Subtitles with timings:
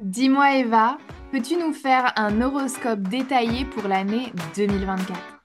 [0.00, 0.96] Dis-moi Eva,
[1.32, 5.37] peux-tu nous faire un horoscope détaillé pour l'année 2024?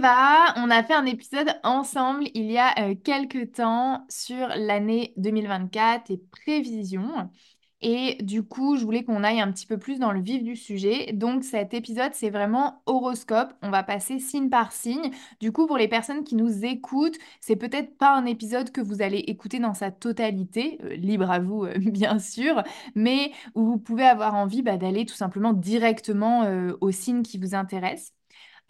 [0.00, 5.12] Eva, on a fait un épisode ensemble il y a euh, quelques temps sur l'année
[5.18, 7.28] 2024 et prévisions.
[7.82, 10.56] Et du coup, je voulais qu'on aille un petit peu plus dans le vif du
[10.56, 11.12] sujet.
[11.12, 13.52] Donc cet épisode, c'est vraiment horoscope.
[13.60, 15.10] On va passer signe par signe.
[15.38, 19.02] Du coup, pour les personnes qui nous écoutent, c'est peut-être pas un épisode que vous
[19.02, 22.62] allez écouter dans sa totalité, euh, libre à vous euh, bien sûr,
[22.94, 26.46] mais où vous pouvez avoir envie bah, d'aller tout simplement directement
[26.80, 28.14] au signe qui vous intéresse.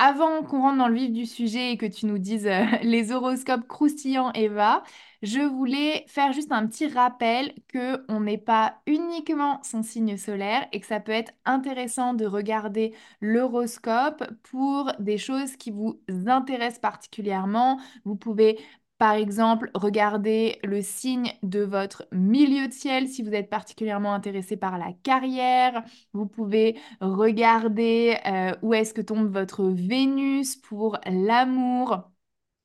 [0.03, 3.13] Avant qu'on rentre dans le vif du sujet et que tu nous dises euh, les
[3.13, 4.83] horoscopes croustillants, Eva,
[5.21, 10.67] je voulais faire juste un petit rappel que on n'est pas uniquement son signe solaire
[10.73, 16.81] et que ça peut être intéressant de regarder l'horoscope pour des choses qui vous intéressent
[16.81, 17.79] particulièrement.
[18.07, 18.59] Vous pouvez
[19.01, 24.59] par exemple, regarder le signe de votre milieu de ciel si vous êtes particulièrement intéressé
[24.59, 25.83] par la carrière.
[26.13, 32.11] Vous pouvez regarder euh, où est-ce que tombe votre Vénus pour l'amour.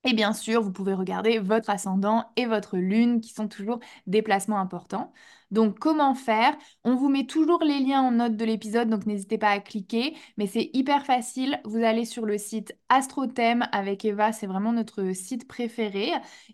[0.07, 4.21] Et bien sûr, vous pouvez regarder votre ascendant et votre lune qui sont toujours des
[4.21, 5.11] placements importants.
[5.49, 6.55] Donc comment faire?
[6.83, 10.15] On vous met toujours les liens en note de l'épisode, donc n'hésitez pas à cliquer,
[10.37, 11.59] mais c'est hyper facile.
[11.65, 16.11] Vous allez sur le site AstroThème avec Eva, c'est vraiment notre site préféré,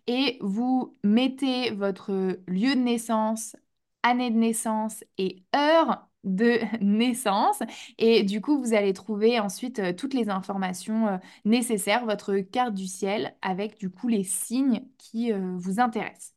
[0.07, 2.11] et vous mettez votre
[2.47, 3.55] lieu de naissance,
[4.03, 7.59] année de naissance et heure de naissance.
[7.97, 12.73] Et du coup, vous allez trouver ensuite euh, toutes les informations euh, nécessaires, votre carte
[12.73, 16.33] du ciel avec du coup les signes qui euh, vous intéressent.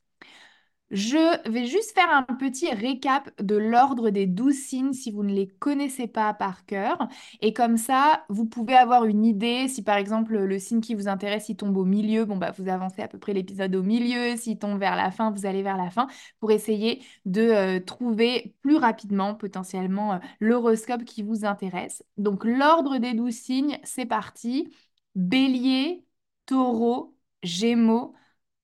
[0.94, 5.32] Je vais juste faire un petit récap de l'ordre des douze signes si vous ne
[5.34, 7.08] les connaissez pas par cœur.
[7.40, 9.66] Et comme ça, vous pouvez avoir une idée.
[9.66, 12.68] Si par exemple le signe qui vous intéresse, il tombe au milieu, bon bah vous
[12.68, 14.36] avancez à peu près l'épisode au milieu.
[14.36, 16.06] S'il tombe vers la fin, vous allez vers la fin
[16.38, 22.04] pour essayer de euh, trouver plus rapidement potentiellement euh, l'horoscope qui vous intéresse.
[22.18, 24.72] Donc l'ordre des douze signes, c'est parti.
[25.16, 26.04] Bélier,
[26.46, 28.14] taureau, gémeaux,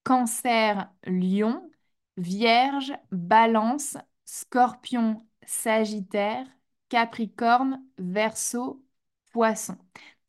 [0.05, 1.70] cancer, lion.
[2.17, 6.47] Vierge, Balance, Scorpion, Sagittaire,
[6.89, 8.85] Capricorne, Verseau,
[9.33, 9.79] Poisson.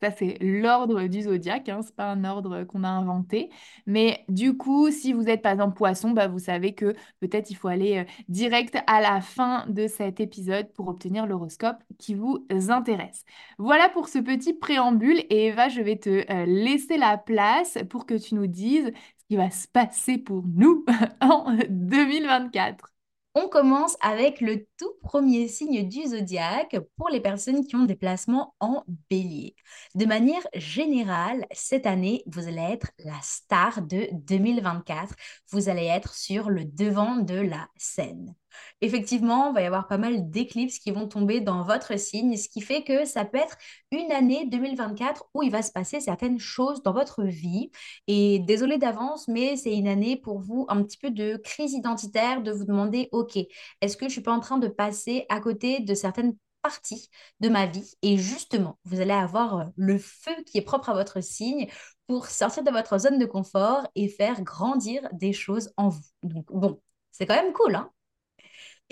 [0.02, 3.50] Ça, c'est l'ordre du zodiaque, hein, c'est pas un ordre qu'on a inventé.
[3.86, 7.56] Mais du coup, si vous êtes pas exemple poisson, bah, vous savez que peut-être il
[7.56, 12.46] faut aller euh, direct à la fin de cet épisode pour obtenir l'horoscope qui vous
[12.70, 13.26] intéresse.
[13.58, 15.20] Voilà pour ce petit préambule.
[15.30, 18.92] Et Eva, je vais te euh, laisser la place pour que tu nous dises
[19.36, 20.86] va se passer pour nous
[21.22, 22.91] en 2024.
[23.34, 27.96] On commence avec le tout premier signe du zodiaque pour les personnes qui ont des
[27.96, 29.56] placements en bélier.
[29.96, 35.16] De manière générale, cette année, vous allez être la star de 2024.
[35.50, 38.36] Vous allez être sur le devant de la scène
[38.82, 42.50] effectivement, il va y avoir pas mal d'éclipses qui vont tomber dans votre signe, ce
[42.50, 43.58] qui fait que ça peut être
[43.92, 47.72] une année 2024 où il va se passer certaines choses dans votre vie.
[48.08, 52.42] Et désolé d'avance, mais c'est une année pour vous un petit peu de crise identitaire,
[52.42, 53.38] de vous demander, OK,
[53.82, 57.10] est-ce que je suis pas en train de passer à côté de certaines parties
[57.40, 61.22] de ma vie et justement, vous allez avoir le feu qui est propre à votre
[61.22, 61.68] signe
[62.08, 66.02] pour sortir de votre zone de confort et faire grandir des choses en vous.
[66.24, 67.92] Donc bon, c'est quand même cool, hein?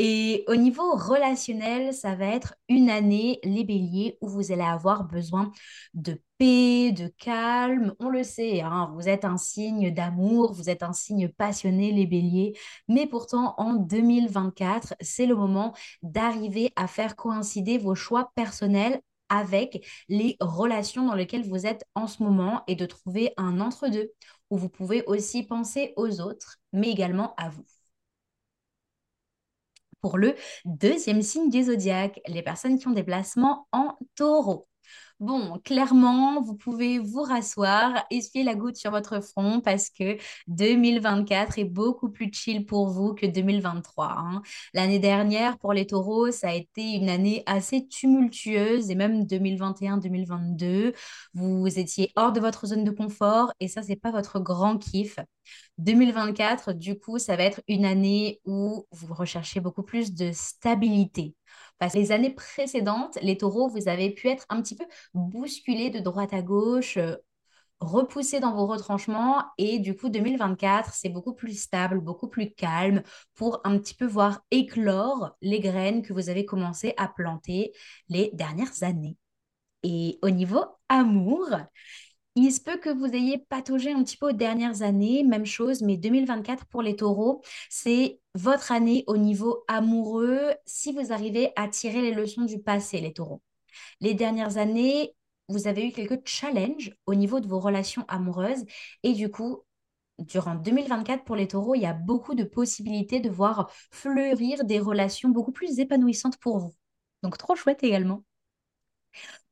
[0.01, 5.03] Et au niveau relationnel, ça va être une année, les béliers, où vous allez avoir
[5.03, 5.51] besoin
[5.93, 7.93] de paix, de calme.
[7.99, 12.07] On le sait, hein, vous êtes un signe d'amour, vous êtes un signe passionné, les
[12.07, 12.53] béliers.
[12.87, 19.85] Mais pourtant, en 2024, c'est le moment d'arriver à faire coïncider vos choix personnels avec
[20.07, 24.11] les relations dans lesquelles vous êtes en ce moment et de trouver un entre-deux
[24.49, 27.65] où vous pouvez aussi penser aux autres, mais également à vous
[30.01, 30.35] pour le
[30.65, 34.67] deuxième signe du zodiaque, les personnes qui ont des placements en taureau.
[35.19, 40.17] Bon, clairement, vous pouvez vous rasseoir, essuyer la goutte sur votre front parce que
[40.47, 44.13] 2024 est beaucoup plus chill pour vous que 2023.
[44.17, 44.41] Hein.
[44.73, 50.93] L'année dernière, pour les taureaux, ça a été une année assez tumultueuse et même 2021-2022,
[51.33, 55.19] vous étiez hors de votre zone de confort et ça, c'est pas votre grand kiff.
[55.79, 61.35] 2024, du coup, ça va être une année où vous recherchez beaucoup plus de stabilité.
[61.79, 65.89] Parce que les années précédentes, les taureaux, vous avez pu être un petit peu bousculés
[65.89, 67.15] de droite à gauche, euh,
[67.79, 73.03] repousser dans vos retranchements et du coup 2024, c'est beaucoup plus stable, beaucoup plus calme
[73.35, 77.71] pour un petit peu voir éclore les graines que vous avez commencé à planter
[78.09, 79.17] les dernières années.
[79.83, 81.47] Et au niveau amour,
[82.35, 85.81] il se peut que vous ayez pataugé un petit peu aux dernières années, même chose,
[85.81, 91.67] mais 2024 pour les taureaux, c'est votre année au niveau amoureux si vous arrivez à
[91.67, 93.41] tirer les leçons du passé, les taureaux.
[94.01, 95.15] Les dernières années,
[95.49, 98.65] vous avez eu quelques challenges au niveau de vos relations amoureuses
[99.03, 99.63] et du coup,
[100.19, 104.79] durant 2024 pour les taureaux, il y a beaucoup de possibilités de voir fleurir des
[104.79, 106.75] relations beaucoup plus épanouissantes pour vous.
[107.23, 108.23] Donc, trop chouette également.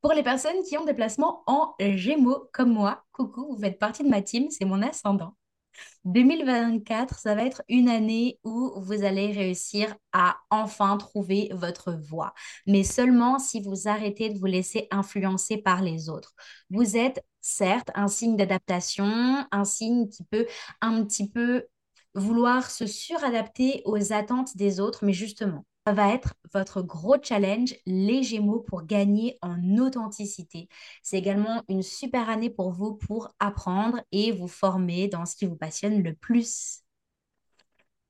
[0.00, 4.04] Pour les personnes qui ont des placements en Gémeaux comme moi, coucou, vous faites partie
[4.04, 5.34] de ma team, c'est mon ascendant.
[6.04, 12.32] 2024, ça va être une année où vous allez réussir à enfin trouver votre voie,
[12.66, 16.34] mais seulement si vous arrêtez de vous laisser influencer par les autres.
[16.70, 20.46] Vous êtes certes un signe d'adaptation, un signe qui peut
[20.80, 21.66] un petit peu
[22.14, 28.22] vouloir se suradapter aux attentes des autres, mais justement, va être votre gros challenge, les
[28.22, 30.68] Gémeaux, pour gagner en authenticité.
[31.02, 35.46] C'est également une super année pour vous pour apprendre et vous former dans ce qui
[35.46, 36.82] vous passionne le plus.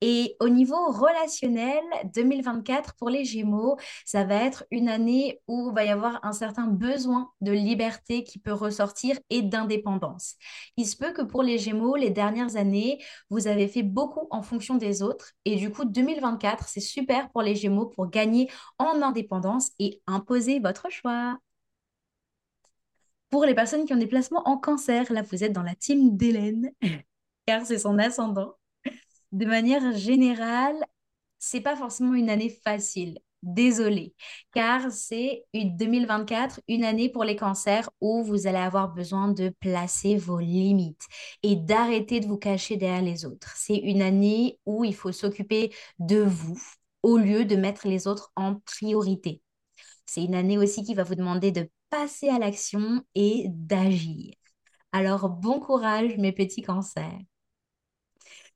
[0.01, 1.83] Et au niveau relationnel,
[2.15, 6.33] 2024 pour les Gémeaux, ça va être une année où il va y avoir un
[6.33, 10.37] certain besoin de liberté qui peut ressortir et d'indépendance.
[10.77, 14.43] Il se peut que pour les Gémeaux, les dernières années, vous avez fait beaucoup en
[14.43, 15.33] fonction des autres.
[15.45, 18.49] Et du coup, 2024, c'est super pour les Gémeaux pour gagner
[18.79, 21.39] en indépendance et imposer votre choix.
[23.31, 26.17] Pour les personnes qui ont des placements en cancer, là, vous êtes dans la team
[26.17, 26.71] d'Hélène,
[27.47, 28.55] car c'est son ascendant
[29.33, 30.77] de manière générale,
[31.39, 33.19] c'est pas forcément une année facile.
[33.43, 34.15] Désolée,
[34.53, 39.51] car c'est une 2024, une année pour les cancers où vous allez avoir besoin de
[39.61, 41.07] placer vos limites
[41.45, 43.55] et d'arrêter de vous cacher derrière les autres.
[43.57, 46.61] C'est une année où il faut s'occuper de vous
[47.05, 49.41] au lieu de mettre les autres en priorité.
[50.07, 54.35] C'est une année aussi qui va vous demander de passer à l'action et d'agir.
[54.93, 57.19] Alors bon courage mes petits cancers.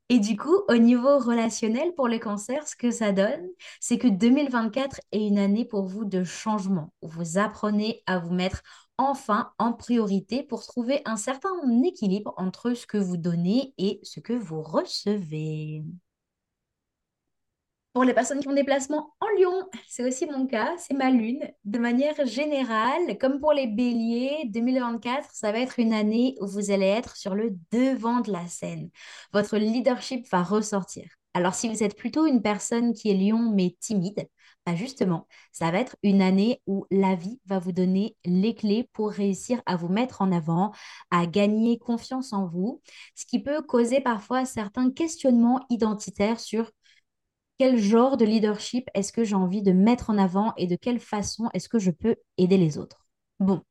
[0.09, 3.47] Et du coup, au niveau relationnel pour les cancers, ce que ça donne,
[3.79, 6.93] c'est que 2024 est une année pour vous de changement.
[7.01, 8.61] Vous apprenez à vous mettre
[8.97, 11.49] enfin en priorité pour trouver un certain
[11.83, 15.83] équilibre entre ce que vous donnez et ce que vous recevez.
[17.93, 19.53] Pour les personnes qui ont des placements en Lyon,
[19.87, 21.47] c'est aussi mon cas, c'est ma lune.
[21.63, 26.71] De manière générale, comme pour les béliers, 2024, ça va être une année où vous
[26.71, 28.89] allez être sur le devant de la scène.
[29.31, 31.05] Votre leadership va ressortir.
[31.35, 34.27] Alors si vous êtes plutôt une personne qui est lion mais timide,
[34.65, 38.89] bah justement, ça va être une année où la vie va vous donner les clés
[38.93, 40.71] pour réussir à vous mettre en avant,
[41.11, 42.81] à gagner confiance en vous,
[43.13, 46.71] ce qui peut causer parfois certains questionnements identitaires sur
[47.57, 50.99] quel genre de leadership est-ce que j'ai envie de mettre en avant et de quelle
[50.99, 53.05] façon est-ce que je peux aider les autres?
[53.39, 53.61] Bon.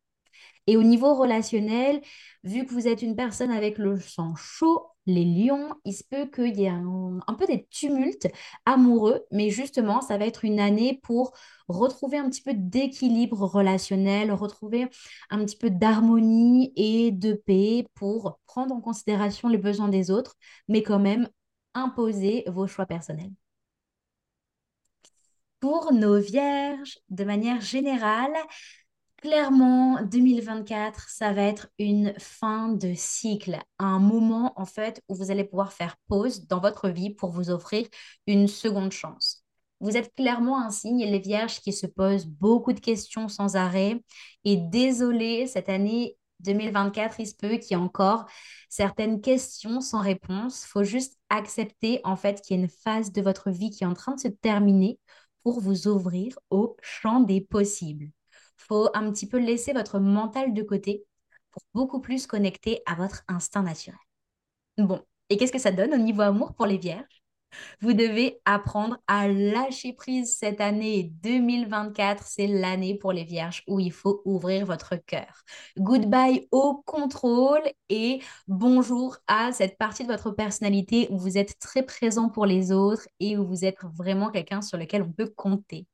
[0.69, 2.01] Et au niveau relationnel,
[2.45, 6.27] vu que vous êtes une personne avec le sang chaud, les lions, il se peut
[6.27, 8.29] qu'il y ait un, peu des tumultes
[8.67, 11.33] amoureux, mais justement, ça va être une année pour
[11.67, 14.89] retrouver un petit peu d'équilibre relationnel, retrouver
[15.31, 20.37] un petit peu d'harmonie et de paix pour prendre en considération les besoins des autres,
[20.69, 21.29] mais quand même
[21.75, 23.33] imposer vos choix personnels.
[25.63, 28.35] Pour nos vierges, de manière générale,
[29.19, 35.31] clairement, 2024, ça va être une fin de cycle, un moment en fait où vous
[35.31, 37.87] allez pouvoir faire pause dans votre vie pour vous offrir
[38.27, 39.45] une seconde chance.
[39.79, 44.03] Vous êtes clairement un signe, les vierges, qui se posent beaucoup de questions sans arrêt.
[44.45, 48.27] Et désolé, cette année 2024, il se peut qu'il y ait encore
[48.69, 50.65] certaines questions sans réponse.
[50.65, 53.85] Il faut juste accepter en fait qu'il y a une phase de votre vie qui
[53.85, 54.99] est en train de se terminer
[55.43, 58.11] pour vous ouvrir au champ des possibles.
[58.57, 61.05] Faut un petit peu laisser votre mental de côté
[61.51, 63.99] pour beaucoup plus connecter à votre instinct naturel.
[64.79, 67.22] Bon, et qu'est-ce que ça donne au niveau amour pour les vierges?
[67.81, 72.25] Vous devez apprendre à lâcher prise cette année 2024.
[72.27, 75.43] C'est l'année pour les vierges où il faut ouvrir votre cœur.
[75.79, 81.83] Goodbye au contrôle et bonjour à cette partie de votre personnalité où vous êtes très
[81.83, 85.87] présent pour les autres et où vous êtes vraiment quelqu'un sur lequel on peut compter.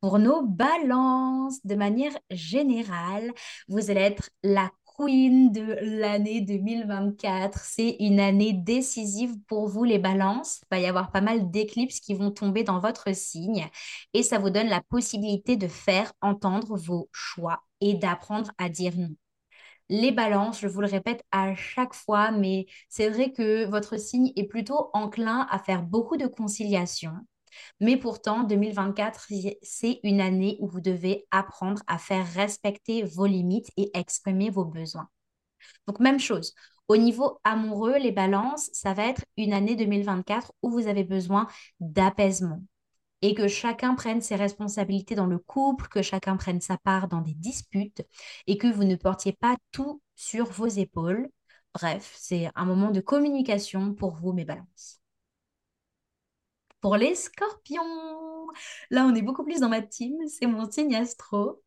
[0.00, 3.30] Pour nos balances, de manière générale,
[3.68, 4.70] vous allez être la
[5.00, 7.58] queen de l'année 2024.
[7.64, 10.60] C'est une année décisive pour vous, les balances.
[10.64, 13.66] Il va y avoir pas mal d'éclipses qui vont tomber dans votre signe
[14.12, 18.92] et ça vous donne la possibilité de faire entendre vos choix et d'apprendre à dire
[18.96, 19.14] non.
[19.88, 24.32] Les balances, je vous le répète à chaque fois, mais c'est vrai que votre signe
[24.36, 27.12] est plutôt enclin à faire beaucoup de conciliation.
[27.80, 29.28] Mais pourtant, 2024,
[29.62, 34.64] c'est une année où vous devez apprendre à faire respecter vos limites et exprimer vos
[34.64, 35.08] besoins.
[35.86, 36.54] Donc, même chose.
[36.88, 41.46] Au niveau amoureux, les balances, ça va être une année 2024 où vous avez besoin
[41.78, 42.62] d'apaisement
[43.22, 47.20] et que chacun prenne ses responsabilités dans le couple, que chacun prenne sa part dans
[47.20, 48.02] des disputes
[48.46, 51.28] et que vous ne portiez pas tout sur vos épaules.
[51.74, 54.99] Bref, c'est un moment de communication pour vous, mes balances.
[56.80, 57.82] Pour les scorpions,
[58.90, 61.62] là on est beaucoup plus dans ma team, c'est mon signe astro.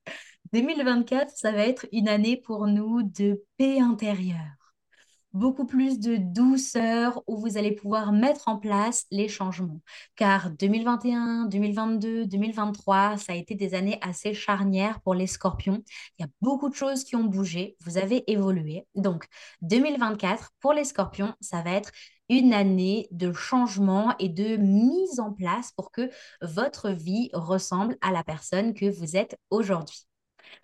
[0.54, 4.63] 2024, ça va être une année pour nous de paix intérieure
[5.34, 9.82] beaucoup plus de douceur où vous allez pouvoir mettre en place les changements.
[10.16, 15.84] Car 2021, 2022, 2023, ça a été des années assez charnières pour les scorpions.
[16.18, 18.86] Il y a beaucoup de choses qui ont bougé, vous avez évolué.
[18.96, 19.26] Donc
[19.62, 21.92] 2024, pour les scorpions, ça va être
[22.30, 26.10] une année de changement et de mise en place pour que
[26.42, 30.08] votre vie ressemble à la personne que vous êtes aujourd'hui.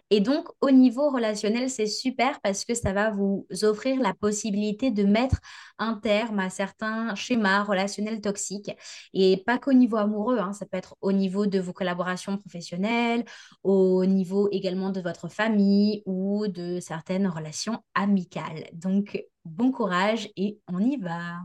[0.10, 4.92] Et donc, au niveau relationnel, c'est super parce que ça va vous offrir la possibilité
[4.92, 5.40] de mettre
[5.78, 8.72] un terme à certains schémas relationnels toxiques.
[9.14, 13.24] Et pas qu'au niveau amoureux, hein, ça peut être au niveau de vos collaborations professionnelles,
[13.64, 18.70] au niveau également de votre famille ou de certaines relations amicales.
[18.74, 21.40] Donc, bon courage et on y va.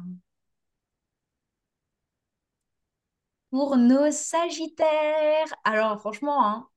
[3.50, 6.68] Pour nos Sagittaires, alors franchement, hein,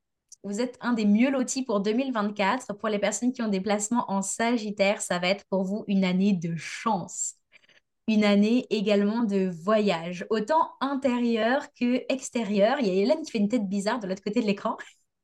[0.48, 2.74] vous êtes un des mieux lotis pour 2024.
[2.78, 6.04] Pour les personnes qui ont des placements en Sagittaire, ça va être pour vous une
[6.06, 7.36] année de chance.
[8.08, 12.78] Une année également de voyage, autant intérieur que extérieur.
[12.80, 14.78] Il y a Hélène qui fait une tête bizarre de l'autre côté de l'écran.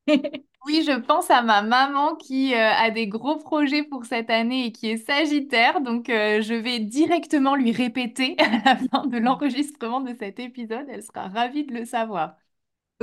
[0.65, 4.67] Oui, je pense à ma maman qui euh, a des gros projets pour cette année
[4.67, 5.81] et qui est Sagittaire.
[5.81, 10.85] Donc, euh, je vais directement lui répéter à la fin de l'enregistrement de cet épisode.
[10.89, 12.37] Elle sera ravie de le savoir.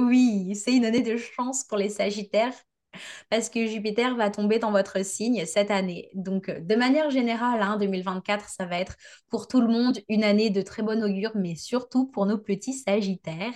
[0.00, 2.54] Oui, c'est une année de chance pour les Sagittaires
[3.30, 6.10] parce que Jupiter va tomber dans votre signe cette année.
[6.14, 8.96] Donc, euh, de manière générale, hein, 2024, ça va être
[9.30, 12.74] pour tout le monde une année de très bon augure, mais surtout pour nos petits
[12.74, 13.54] Sagittaires.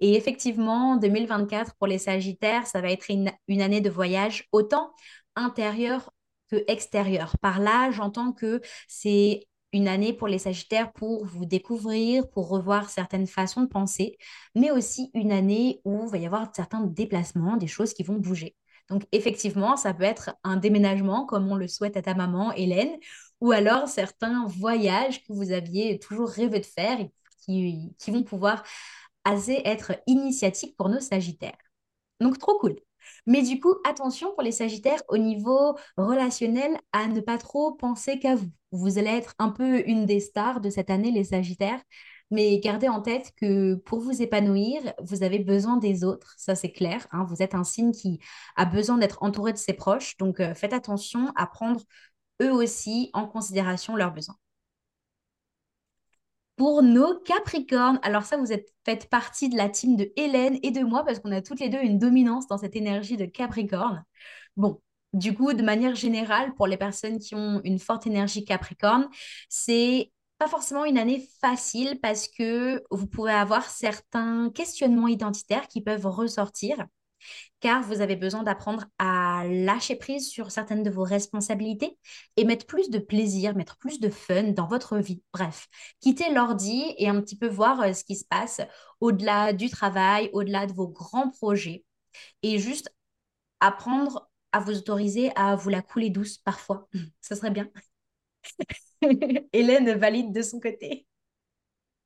[0.00, 4.92] Et effectivement, 2024, pour les Sagittaires, ça va être une, une année de voyage autant
[5.36, 6.12] intérieur
[6.50, 7.38] que extérieur.
[7.40, 12.90] Par là, j'entends que c'est une année pour les Sagittaires pour vous découvrir, pour revoir
[12.90, 14.18] certaines façons de penser,
[14.54, 18.16] mais aussi une année où il va y avoir certains déplacements, des choses qui vont
[18.16, 18.54] bouger.
[18.88, 22.98] Donc effectivement, ça peut être un déménagement comme on le souhaite à ta maman, Hélène,
[23.40, 27.10] ou alors certains voyages que vous aviez toujours rêvé de faire et
[27.44, 28.62] qui, vont pouvoir
[29.24, 31.58] assez être initiatiques pour nos Sagittaires.
[32.20, 32.76] Donc trop cool.
[33.26, 38.18] Mais du coup, attention pour les Sagittaires au niveau relationnel à ne pas trop penser
[38.18, 38.50] qu'à vous.
[38.72, 41.80] Vous allez être un peu une des stars de cette année, les Sagittaires.
[42.30, 46.72] Mais gardez en tête que pour vous épanouir, vous avez besoin des autres, ça c'est
[46.72, 47.06] clair.
[47.12, 47.24] Hein.
[47.28, 48.20] Vous êtes un signe qui
[48.56, 51.82] a besoin d'être entouré de ses proches, donc euh, faites attention à prendre
[52.42, 54.36] eux aussi en considération leurs besoins.
[56.56, 60.70] Pour nos Capricornes, alors ça, vous êtes, faites partie de la team de Hélène et
[60.70, 64.04] de moi parce qu'on a toutes les deux une dominance dans cette énergie de Capricorne.
[64.56, 64.80] Bon,
[65.12, 69.08] du coup, de manière générale, pour les personnes qui ont une forte énergie Capricorne,
[69.48, 75.82] c'est pas forcément une année facile parce que vous pouvez avoir certains questionnements identitaires qui
[75.82, 76.86] peuvent ressortir
[77.60, 81.96] car vous avez besoin d'apprendre à lâcher prise sur certaines de vos responsabilités
[82.36, 85.22] et mettre plus de plaisir, mettre plus de fun dans votre vie.
[85.32, 85.68] Bref,
[86.00, 88.60] quitter l'ordi et un petit peu voir euh, ce qui se passe
[89.00, 91.84] au-delà du travail, au-delà de vos grands projets
[92.42, 92.92] et juste
[93.60, 96.88] apprendre à vous autoriser à vous la couler douce parfois.
[97.20, 97.68] Ce serait bien.
[99.52, 101.06] Hélène valide de son côté.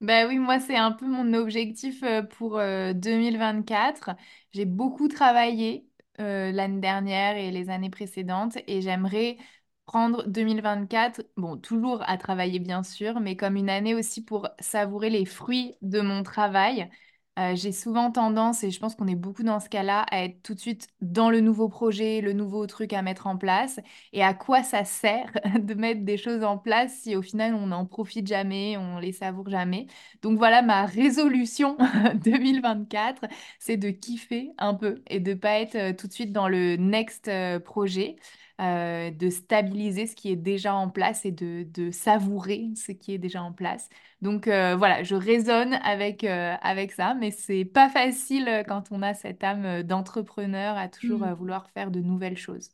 [0.02, 2.58] Ben oui, moi, c'est un peu mon objectif euh, pour
[2.94, 4.10] 2024.
[4.52, 5.88] J'ai beaucoup travaillé
[6.20, 9.38] euh, l'année dernière et les années précédentes et j'aimerais
[9.86, 15.08] prendre 2024, bon, toujours à travailler bien sûr, mais comme une année aussi pour savourer
[15.10, 16.90] les fruits de mon travail.
[17.38, 20.42] Euh, j'ai souvent tendance, et je pense qu'on est beaucoup dans ce cas-là, à être
[20.42, 23.78] tout de suite dans le nouveau projet, le nouveau truc à mettre en place.
[24.14, 27.66] Et à quoi ça sert de mettre des choses en place si au final on
[27.66, 29.86] n'en profite jamais, on les savoure jamais?
[30.22, 31.76] Donc voilà, ma résolution
[32.24, 33.26] 2024,
[33.58, 36.76] c'est de kiffer un peu et de pas être euh, tout de suite dans le
[36.76, 38.16] next euh, projet.
[38.58, 43.18] Euh, de stabiliser ce qui est déjà en place et de, savourer ce qui est
[43.18, 43.90] déjà en place.
[44.22, 49.02] Donc euh, voilà, je raisonne avec, euh, avec ça, mais c'est pas facile quand on
[49.02, 51.34] a cette âme d'entrepreneur à toujours Mm.
[51.34, 52.70] vouloir faire de nouvelles choses.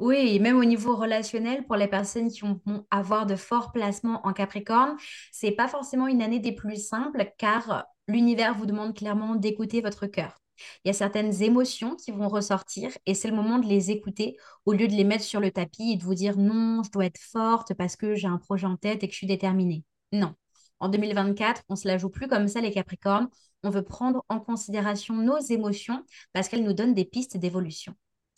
[0.00, 4.20] Oui, et même au niveau relationnel, pour les personnes qui vont avoir de forts placements
[4.26, 4.96] en Capricorne,
[5.30, 10.08] c'est pas forcément une année des plus simples car l'univers vous demande clairement d'écouter votre
[10.08, 10.43] cœur.
[10.84, 14.36] Il y a certaines émotions qui vont ressortir et c'est le moment de les écouter
[14.66, 17.06] au lieu de les mettre sur le tapis et de vous dire non, je dois
[17.06, 19.84] être forte parce que j'ai un projet en tête et que je suis déterminée.
[20.12, 20.34] Non.
[20.80, 23.28] En 2024, on se la joue plus comme ça les Capricornes.
[23.62, 27.94] On veut prendre en considération nos émotions parce qu'elles nous donnent des pistes d'évolution.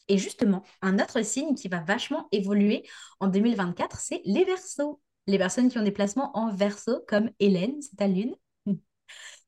[0.08, 2.84] Et justement, un autre signe qui va vachement évoluer
[3.20, 5.00] en 2024, c'est les Verseaux.
[5.26, 8.36] Les personnes qui ont des placements en Verseau, comme Hélène, c'est ta lune.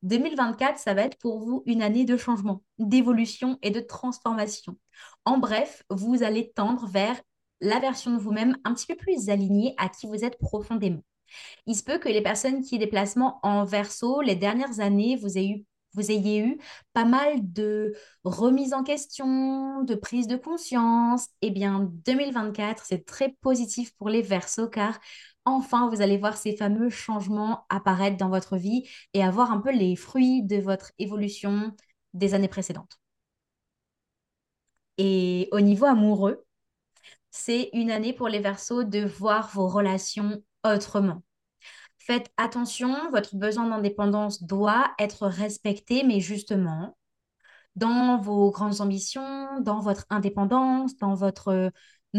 [0.02, 4.76] 2024, ça va être pour vous une année de changement, d'évolution et de transformation.
[5.24, 7.20] En bref, vous allez tendre vers
[7.60, 11.02] la version de vous-même un petit peu plus alignée à qui vous êtes profondément.
[11.66, 15.16] Il se peut que les personnes qui ont des placements en verso, les dernières années,
[15.16, 16.58] vous ayez eu vous ayez eu
[16.92, 23.30] pas mal de remises en question, de prise de conscience, eh bien 2024, c'est très
[23.40, 25.00] positif pour les Verseaux car
[25.56, 29.72] enfin vous allez voir ces fameux changements apparaître dans votre vie et avoir un peu
[29.72, 31.74] les fruits de votre évolution
[32.14, 32.98] des années précédentes.
[34.98, 36.44] Et au niveau amoureux,
[37.30, 41.22] c'est une année pour les Verseaux de voir vos relations autrement.
[41.98, 46.96] Faites attention, votre besoin d'indépendance doit être respecté, mais justement,
[47.76, 51.70] dans vos grandes ambitions, dans votre indépendance, dans votre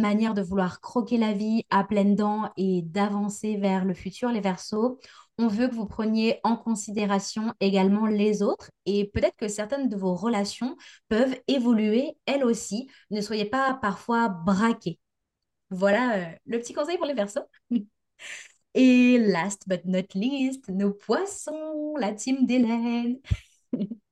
[0.01, 4.41] manière de vouloir croquer la vie à pleines dents et d'avancer vers le futur, les
[4.41, 4.99] versos,
[5.37, 9.95] on veut que vous preniez en considération également les autres et peut-être que certaines de
[9.95, 10.75] vos relations
[11.07, 12.89] peuvent évoluer elles aussi.
[13.09, 14.99] Ne soyez pas parfois braqués.
[15.69, 17.41] Voilà euh, le petit conseil pour les versos.
[18.75, 23.19] Et last but not least, nos poissons, la team d'Hélène.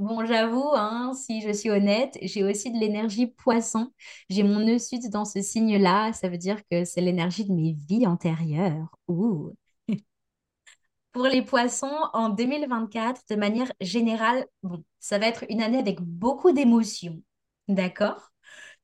[0.00, 3.92] Bon, j'avoue, hein, si je suis honnête, j'ai aussi de l'énergie poisson.
[4.30, 6.12] J'ai mon nœud sud dans ce signe-là.
[6.14, 8.88] Ça veut dire que c'est l'énergie de mes vies antérieures.
[9.08, 9.54] Ouh.
[11.12, 16.00] Pour les poissons, en 2024, de manière générale, bon, ça va être une année avec
[16.00, 17.20] beaucoup d'émotions.
[17.68, 18.30] D'accord?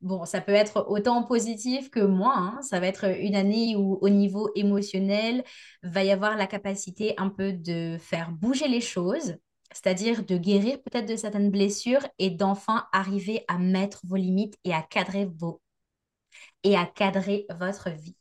[0.01, 2.57] Bon, ça peut être autant positif que moins.
[2.59, 2.63] hein.
[2.63, 5.45] Ça va être une année où, au niveau émotionnel,
[5.83, 9.37] va y avoir la capacité un peu de faire bouger les choses,
[9.73, 14.75] c'est-à-dire de guérir peut-être de certaines blessures et d'enfin arriver à mettre vos limites et
[14.75, 15.61] à cadrer vos
[16.65, 18.17] et à cadrer votre vie.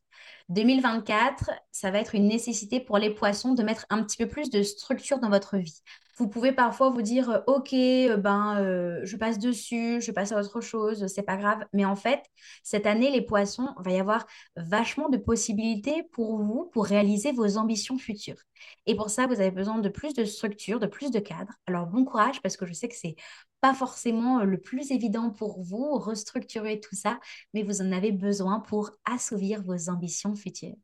[0.49, 4.49] 2024, ça va être une nécessité pour les poissons de mettre un petit peu plus
[4.49, 5.81] de structure dans votre vie.
[6.17, 10.31] Vous pouvez parfois vous dire, euh, OK, euh, ben, euh, je passe dessus, je passe
[10.31, 11.65] à autre chose, c'est pas grave.
[11.73, 12.23] Mais en fait,
[12.63, 17.33] cette année, les poissons, il va y avoir vachement de possibilités pour vous pour réaliser
[17.33, 18.41] vos ambitions futures.
[18.85, 21.51] Et pour ça, vous avez besoin de plus de structure, de plus de cadre.
[21.67, 23.17] Alors, bon courage parce que je sais que c'est
[23.59, 27.19] pas forcément le plus évident pour vous, restructurer tout ça,
[27.53, 30.77] mais vous en avez besoin pour assouvir vos ambitions futures.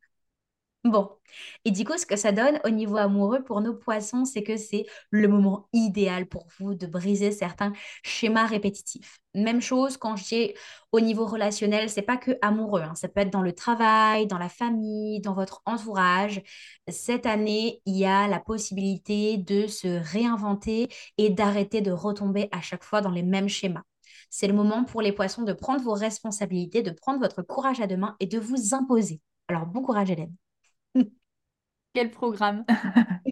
[0.84, 1.10] Bon,
[1.64, 4.56] et du coup, ce que ça donne au niveau amoureux pour nos poissons, c'est que
[4.56, 9.20] c'est le moment idéal pour vous de briser certains schémas répétitifs.
[9.32, 10.54] Même chose quand je dis
[10.90, 12.96] au niveau relationnel, c'est pas que amoureux, hein.
[12.96, 16.42] ça peut être dans le travail, dans la famille, dans votre entourage.
[16.88, 22.60] Cette année, il y a la possibilité de se réinventer et d'arrêter de retomber à
[22.60, 23.82] chaque fois dans les mêmes schémas.
[24.30, 27.86] C'est le moment pour les poissons de prendre vos responsabilités, de prendre votre courage à
[27.86, 29.20] deux mains et de vous imposer.
[29.46, 30.34] Alors, bon courage, Hélène.
[31.94, 32.64] Quel programme!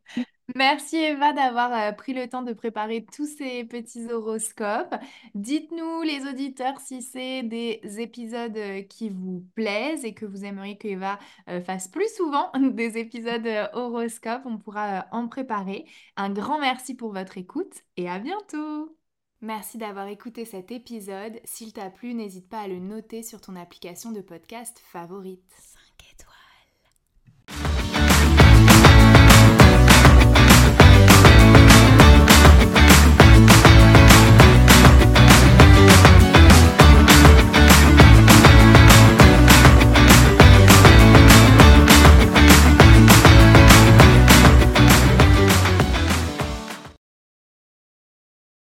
[0.56, 4.94] Merci Eva d'avoir euh, pris le temps de préparer tous ces petits horoscopes.
[5.34, 10.76] Dites-nous les auditeurs si c'est des épisodes euh, qui vous plaisent et que vous aimeriez
[10.76, 11.18] que Eva
[11.48, 14.42] euh, fasse plus souvent des épisodes horoscopes.
[14.44, 15.86] On pourra en préparer.
[16.16, 18.96] Un grand merci pour votre écoute et à bientôt.
[19.42, 21.40] Merci d'avoir écouté cet épisode.
[21.44, 25.79] S'il t'a plu, n'hésite pas à le noter sur ton application de podcast favorite.